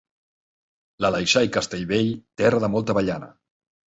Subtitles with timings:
[1.03, 2.09] L'Aleixar i Castellvell,
[2.43, 3.29] terra de molta avellana.